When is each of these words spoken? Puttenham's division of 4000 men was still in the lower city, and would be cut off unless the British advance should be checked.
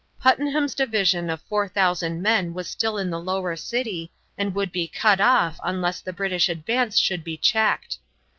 Puttenham's 0.19 0.73
division 0.73 1.29
of 1.29 1.43
4000 1.43 2.23
men 2.23 2.55
was 2.55 2.67
still 2.67 2.97
in 2.97 3.11
the 3.11 3.19
lower 3.19 3.55
city, 3.55 4.11
and 4.35 4.55
would 4.55 4.71
be 4.71 4.87
cut 4.87 5.21
off 5.21 5.59
unless 5.63 6.01
the 6.01 6.11
British 6.11 6.49
advance 6.49 6.97
should 6.97 7.23
be 7.23 7.37
checked. 7.37 7.99